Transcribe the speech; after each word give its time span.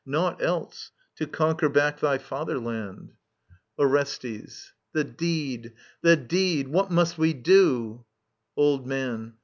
Naught 0.03 0.41
else, 0.41 0.89
to 1.17 1.27
conquer 1.27 1.69
back 1.69 1.99
thy 1.99 2.17
fetherland. 2.17 3.11
Orestes. 3.77 4.73
The 4.93 5.03
deed, 5.03 5.73
the 6.01 6.15
deed 6.15 6.65
I 6.65 6.69
What 6.69 6.89
must 6.89 7.19
we 7.19 7.33
do 7.33 8.03
i 8.57 8.61
Old 8.61 8.87
Man. 8.87 9.33